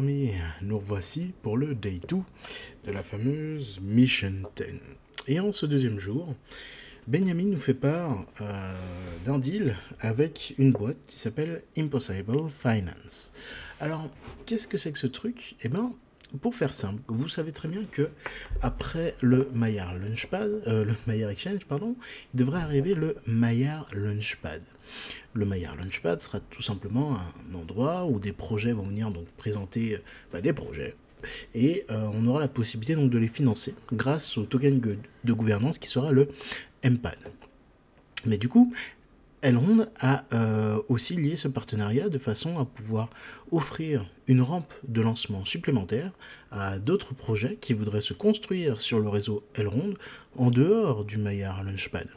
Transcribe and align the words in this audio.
nous 0.00 0.78
revoici 0.78 1.32
pour 1.42 1.56
le 1.56 1.74
Day 1.74 2.00
2 2.08 2.16
de 2.86 2.92
la 2.92 3.02
fameuse 3.02 3.80
Mission 3.82 4.32
10. 4.56 4.64
Et 5.26 5.40
en 5.40 5.50
ce 5.50 5.66
deuxième 5.66 5.98
jour, 5.98 6.34
Benjamin 7.08 7.46
nous 7.46 7.58
fait 7.58 7.74
part 7.74 8.24
euh, 8.40 8.74
d'un 9.24 9.38
deal 9.38 9.76
avec 10.00 10.54
une 10.58 10.72
boîte 10.72 11.04
qui 11.06 11.18
s'appelle 11.18 11.62
Impossible 11.76 12.48
Finance. 12.48 13.32
Alors, 13.80 14.08
qu'est-ce 14.46 14.68
que 14.68 14.76
c'est 14.76 14.92
que 14.92 14.98
ce 14.98 15.08
truc? 15.08 15.56
Eh 15.62 15.68
bien, 15.68 15.92
pour 16.40 16.54
faire 16.54 16.74
simple, 16.74 17.02
vous 17.08 17.28
savez 17.28 17.52
très 17.52 17.68
bien 17.68 17.84
que 17.90 18.10
après 18.60 19.14
le 19.22 19.48
Maillard 19.54 19.96
Launchpad, 19.96 20.62
euh, 20.66 20.84
le 20.84 20.94
Maillard 21.06 21.30
Exchange, 21.30 21.64
pardon, 21.66 21.96
il 22.34 22.38
devrait 22.38 22.60
arriver 22.60 22.94
le 22.94 23.16
Maillard 23.26 23.88
Launchpad. 23.92 24.62
Le 25.32 25.46
Maillard 25.46 25.76
Launchpad 25.76 26.20
sera 26.20 26.40
tout 26.40 26.62
simplement 26.62 27.16
un 27.16 27.54
endroit 27.54 28.04
où 28.04 28.18
des 28.18 28.32
projets 28.32 28.72
vont 28.72 28.84
venir 28.84 29.10
donc 29.10 29.26
présenter 29.36 29.96
euh, 29.96 29.98
bah, 30.32 30.40
des 30.40 30.52
projets 30.52 30.94
et 31.54 31.84
euh, 31.90 32.08
on 32.12 32.26
aura 32.26 32.40
la 32.40 32.48
possibilité 32.48 32.94
donc 32.94 33.10
de 33.10 33.18
les 33.18 33.28
financer 33.28 33.74
grâce 33.92 34.38
au 34.38 34.44
token 34.44 34.80
de 34.80 35.32
gouvernance 35.32 35.78
qui 35.78 35.88
sera 35.88 36.12
le 36.12 36.28
MPAD. 36.84 37.18
Mais 38.26 38.38
du 38.38 38.48
coup, 38.48 38.72
Elrond 39.40 39.86
a 40.00 40.24
euh, 40.32 40.80
aussi 40.88 41.14
lié 41.14 41.36
ce 41.36 41.46
partenariat 41.46 42.08
de 42.08 42.18
façon 42.18 42.58
à 42.58 42.64
pouvoir 42.64 43.08
offrir 43.52 44.04
une 44.26 44.42
rampe 44.42 44.74
de 44.86 45.00
lancement 45.00 45.44
supplémentaire 45.44 46.10
à 46.50 46.78
d'autres 46.80 47.14
projets 47.14 47.56
qui 47.56 47.72
voudraient 47.72 48.00
se 48.00 48.14
construire 48.14 48.80
sur 48.80 48.98
le 48.98 49.08
réseau 49.08 49.44
Elrond 49.54 49.94
en 50.36 50.50
dehors 50.50 51.04
du 51.04 51.18
Maillard 51.18 51.62
Launchpad. 51.62 52.08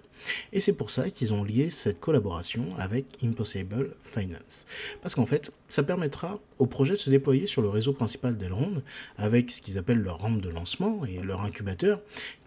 Et 0.52 0.60
c'est 0.60 0.74
pour 0.74 0.90
ça 0.90 1.10
qu'ils 1.10 1.34
ont 1.34 1.44
lié 1.44 1.70
cette 1.70 2.00
collaboration 2.00 2.66
avec 2.80 3.06
Impossible 3.24 3.96
Finance. 4.02 4.66
Parce 5.02 5.14
qu'en 5.14 5.26
fait, 5.26 5.54
ça 5.70 5.84
permettra 5.84 6.40
aux 6.58 6.68
projets 6.68 6.94
de 6.94 7.00
se 7.00 7.10
déployer 7.10 7.46
sur 7.46 7.62
le 7.62 7.70
réseau 7.70 7.94
principal 7.94 8.36
d'Elrond 8.36 8.82
avec 9.18 9.52
ce 9.52 9.62
qu'ils 9.62 9.78
appellent 9.78 10.02
leur 10.02 10.20
rampe 10.20 10.42
de 10.42 10.50
lancement 10.50 11.06
et 11.06 11.22
leur 11.22 11.42
incubateur 11.42 12.02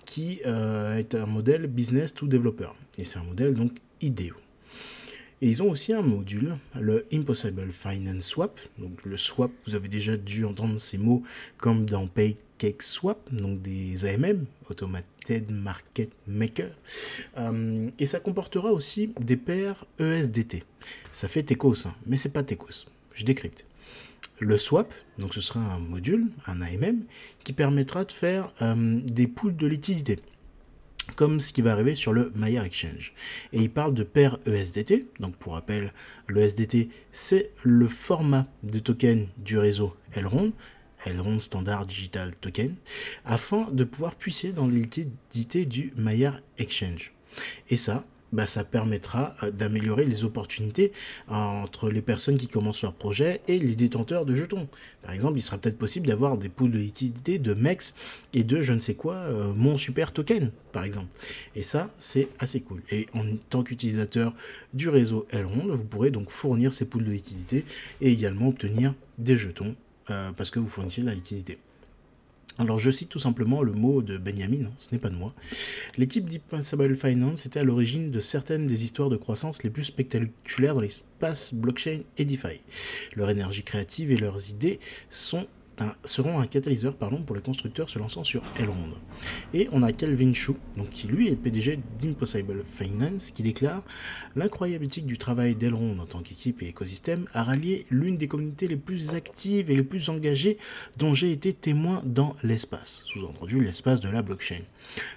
qui 0.05 0.41
euh, 0.47 0.97
est 0.97 1.14
un 1.14 1.27
modèle 1.27 1.69
business 1.69 2.12
to 2.12 2.27
developer. 2.27 2.70
Et 2.98 3.05
c'est 3.05 3.19
un 3.19 3.25
modèle 3.25 3.55
donc 3.55 3.72
idéal. 4.00 4.34
Et 5.41 5.48
ils 5.48 5.62
ont 5.62 5.70
aussi 5.70 5.92
un 5.92 6.03
module, 6.03 6.56
le 6.80 7.06
Impossible 7.12 7.70
Finance 7.70 8.25
Swap. 8.25 8.61
Donc 8.78 9.05
le 9.05 9.17
swap, 9.17 9.50
vous 9.67 9.75
avez 9.75 9.89
déjà 9.89 10.17
dû 10.17 10.44
entendre 10.44 10.78
ces 10.78 10.97
mots 10.97 11.22
comme 11.58 11.84
dans 11.84 12.06
Pancake 12.06 12.83
Swap, 12.83 13.19
donc 13.33 13.61
des 13.61 14.06
AMM, 14.06 14.47
Automated 14.70 15.50
Market 15.50 16.11
Maker. 16.27 16.70
Euh, 17.36 17.91
et 17.98 18.06
ça 18.06 18.20
comportera 18.20 18.72
aussi 18.72 19.12
des 19.20 19.36
paires 19.36 19.84
ESDT. 19.98 20.62
Ça 21.12 21.28
fait 21.28 21.42
TECOS, 21.42 21.89
hein, 21.89 21.95
mais 22.06 22.17
c'est 22.17 22.33
pas 22.33 22.42
TECOS. 22.42 22.86
Je 23.12 23.25
décrypte. 23.25 23.67
Le 24.39 24.56
swap, 24.56 24.95
donc 25.19 25.34
ce 25.34 25.41
sera 25.41 25.61
un 25.61 25.78
module, 25.78 26.28
un 26.47 26.61
AMM, 26.61 27.05
qui 27.45 27.52
permettra 27.52 28.05
de 28.05 28.12
faire 28.12 28.50
euh, 28.62 29.00
des 29.05 29.27
poules 29.27 29.56
de 29.56 29.67
liquidité 29.67 30.19
comme 31.16 31.41
ce 31.41 31.52
qui 31.52 31.62
va 31.62 31.72
arriver 31.72 31.94
sur 31.94 32.12
le 32.12 32.33
Maillard 32.34 32.64
Exchange. 32.64 33.12
Et 33.52 33.60
il 33.60 33.70
parle 33.70 33.94
de 33.94 34.02
paire 34.02 34.38
ESDT, 34.47 35.08
donc 35.20 35.36
pour 35.36 35.55
rappel, 35.55 35.92
le 36.27 36.41
SDT 36.41 36.88
c'est 37.12 37.50
le 37.62 37.86
format 37.86 38.46
de 38.62 38.78
token 38.78 39.28
du 39.38 39.58
réseau 39.58 39.94
Elrond, 40.14 40.52
Elrond 41.06 41.41
Standard 41.41 41.86
Digital 41.86 42.34
Token, 42.41 42.74
afin 43.24 43.69
de 43.70 43.84
pouvoir 43.84 44.14
puiser 44.14 44.52
dans 44.52 44.66
les 44.66 44.86
du 45.66 45.92
Maillard 45.96 46.41
Exchange. 46.58 47.12
Et 47.68 47.77
ça, 47.77 48.05
bah, 48.34 48.46
ça 48.46 48.64
permettra 48.64 49.34
euh, 49.42 49.50
d'améliorer 49.50 50.05
les 50.05 50.24
opportunités 50.24 50.92
euh, 51.30 51.34
entre 51.34 51.89
les 51.89 52.02
personnes 52.02 52.36
qui 52.36 52.48
commencent 52.48 52.83
leur 52.83 52.92
projet 52.92 53.40
et 53.48 53.58
les 53.58 53.77
détenteurs 53.77 54.27
de 54.27 54.34
jetons. 54.34 54.68
Par 55.02 55.12
exemple, 55.12 55.39
il 55.39 55.42
sera 55.42 55.56
peut-être 55.58 55.78
possible 55.78 56.06
d'avoir 56.06 56.36
des 56.36 56.48
poules 56.48 56.73
de 56.73 56.78
liquidité 56.78 57.39
de 57.39 57.55
MEX 57.55 57.94
et 58.33 58.42
de 58.42 58.61
je 58.61 58.73
ne 58.73 58.80
sais 58.80 58.94
quoi, 58.94 59.14
euh, 59.14 59.52
mon 59.55 59.77
super 59.77 60.12
token, 60.12 60.50
par 60.73 60.84
exemple. 60.84 61.08
Et 61.55 61.62
ça, 61.62 61.90
c'est 61.98 62.28
assez 62.40 62.61
cool. 62.61 62.83
Et 62.90 63.06
en 63.14 63.24
tant 63.50 63.62
qu'utilisateur 63.62 64.34
du 64.73 64.89
réseau 64.89 65.27
Elrond, 65.30 65.68
vous 65.73 65.84
pourrez 65.84 66.11
donc 66.11 66.30
fournir 66.30 66.73
ces 66.73 66.86
poules 66.86 67.05
de 67.05 67.12
liquidité 67.12 67.64
et 68.00 68.11
également 68.11 68.48
obtenir 68.48 68.94
des 69.18 69.36
jetons 69.36 69.77
parce 70.36 70.50
que 70.50 70.58
vous 70.58 70.68
fournissez 70.68 71.00
de 71.00 71.06
la 71.06 71.14
liquidité. 71.14 71.58
Alors 72.57 72.79
je 72.79 72.91
cite 72.91 73.09
tout 73.09 73.19
simplement 73.19 73.63
le 73.63 73.73
mot 73.73 74.01
de 74.01 74.17
Benjamin, 74.17 74.70
ce 74.79 74.91
n'est 74.92 75.01
pas 75.01 75.09
de 75.09 75.17
moi. 75.17 75.35
L'équipe 75.97 76.29
d'Impossible 76.29 76.95
Finance 76.95 77.47
était 77.47 77.59
à 77.59 77.65
l'origine 77.65 78.13
de 78.13 78.20
certaines 78.20 78.69
des 78.69 78.85
histoires 78.85 79.11
de 79.11 79.17
croissance 79.17 79.65
les 79.65 79.70
plus 79.70 79.85
spectaculaires 79.85 80.75
dans 80.75 80.81
l'espace 80.81 81.53
blockchain 81.53 82.01
et 82.17 82.25
DeFi. 82.25 82.61
Leur 83.17 83.29
énergie 83.29 83.65
créative 83.65 84.13
et 84.13 84.17
leurs 84.17 84.51
idées 84.51 84.79
sont 85.11 85.48
seront 86.05 86.40
un 86.40 86.46
catalyseur 86.46 86.95
pardon, 86.95 87.23
pour 87.23 87.36
les 87.36 87.42
constructeurs 87.42 87.89
se 87.89 87.98
lançant 87.98 88.24
sur 88.24 88.42
Elrond. 88.58 88.92
Et 89.52 89.68
on 89.73 89.83
a 89.83 89.92
Calvin 89.92 90.33
Chou, 90.33 90.57
donc 90.77 90.90
qui 90.90 91.07
lui 91.07 91.29
est 91.29 91.36
PDG 91.36 91.80
d'Impossible 92.01 92.62
Finance, 92.64 93.30
qui 93.30 93.42
déclare 93.42 93.83
L'incroyable 94.36 94.85
éthique 94.85 95.07
du 95.07 95.18
travail 95.18 95.55
d'Elrond 95.55 95.98
en 95.98 96.07
tant 96.07 96.20
qu'équipe 96.20 96.62
et 96.62 96.68
écosystème 96.68 97.27
a 97.33 97.45
rallié 97.45 97.86
l'une 97.90 98.17
des 98.17 98.29
communautés 98.29 98.68
les 98.68 98.77
plus 98.77 99.14
actives 99.14 99.70
et 99.70 99.77
les 99.77 99.83
plus 99.83 100.08
engagées 100.08 100.58
dont 100.98 101.14
j'ai 101.14 101.30
été 101.30 101.52
témoin 101.52 102.02
dans 102.05 102.36
l'espace, 102.42 103.05
sous-entendu 103.06 103.61
l'espace 103.61 104.01
de 104.01 104.08
la 104.08 104.23
blockchain. 104.23 104.62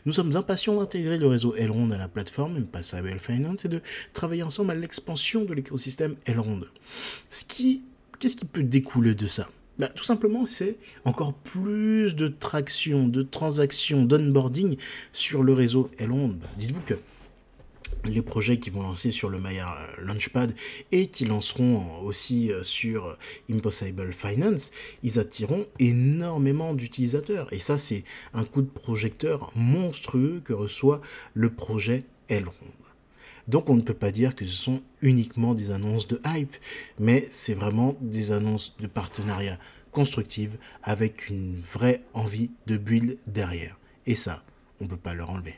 Nous 0.06 0.12
sommes 0.12 0.36
impatients 0.36 0.78
d'intégrer 0.78 1.18
le 1.18 1.28
réseau 1.28 1.56
Elrond 1.56 1.90
à 1.92 1.98
la 1.98 2.08
plateforme 2.08 2.58
Impossible 2.58 3.20
Finance 3.20 3.66
et 3.66 3.70
de 3.70 3.82
travailler 4.14 4.44
ensemble 4.44 4.72
à 4.72 4.76
l'expansion 4.76 5.46
de 5.46 5.54
l'écosystème 5.54 6.16
Elrond. 6.26 6.62
Ce 7.30 7.44
qu'est-ce 7.46 8.36
qui 8.36 8.46
peut 8.46 8.64
découler 8.64 9.16
de 9.16 9.28
ça? 9.28 9.48
Bah, 9.80 9.90
tout 9.90 10.04
simplement, 10.04 10.46
c'est 10.46 10.78
encore 11.06 11.34
plus 11.34 12.16
de 12.16 12.28
traction, 12.28 13.08
de 13.08 13.22
transactions, 13.22 14.04
d'onboarding 14.04 14.78
sur 15.14 15.44
le 15.44 15.54
réseau 15.54 15.90
Elrond. 16.00 16.30
Bah, 16.30 16.48
dites-vous 16.58 16.82
que 16.82 16.96
les 18.06 18.22
projets 18.22 18.58
qui 18.58 18.70
vont 18.70 18.84
lancer 18.84 19.12
sur 19.12 19.30
le 19.30 19.40
Maya 19.40 19.76
Launchpad 20.00 20.54
et 20.92 21.08
qui 21.08 21.26
lanceront 21.26 22.02
aussi 22.02 22.52
euh, 22.52 22.64
sur 22.64 23.18
Impossible 23.50 24.14
Finance, 24.14 24.72
ils 25.04 25.20
attireront 25.20 25.68
énormément 25.80 26.74
d'utilisateurs. 26.74 27.52
Et 27.52 27.60
ça, 27.60 27.78
c'est 27.78 28.04
un 28.34 28.46
coup 28.46 28.62
de 28.62 28.70
projecteur 28.70 29.52
monstrueux 29.56 30.42
que 30.44 30.54
reçoit 30.54 31.02
le 31.34 31.50
projet 31.50 32.06
Elrond. 32.30 32.54
Donc 33.48 33.70
on 33.70 33.76
ne 33.76 33.82
peut 33.82 33.94
pas 33.94 34.12
dire 34.12 34.36
que 34.36 34.46
ce 34.46 34.52
sont 34.52 34.82
uniquement 35.02 35.54
des 35.54 35.72
annonces 35.72 36.08
de 36.08 36.20
hype, 36.26 36.56
mais 37.00 37.28
c'est 37.32 37.54
vraiment 37.54 37.96
des 38.02 38.32
annonces 38.32 38.76
de 38.80 38.88
partenariat 38.88 39.58
constructives 39.92 40.58
avec 40.84 41.30
une 41.30 41.58
vraie 41.58 42.02
envie 42.14 42.52
de 42.68 42.78
build 42.78 43.18
derrière. 43.26 43.80
Et 44.06 44.16
ça, 44.16 44.44
on 44.80 44.84
ne 44.84 44.90
peut 44.90 44.98
pas 44.98 45.14
leur 45.14 45.30
enlever. 45.30 45.56